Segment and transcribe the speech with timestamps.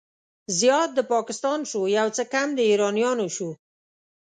[0.59, 3.49] زيات د پاکستان شو، يو څه کم د ايرانيانو شو